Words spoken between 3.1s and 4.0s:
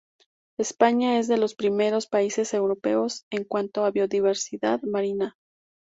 en cuanto a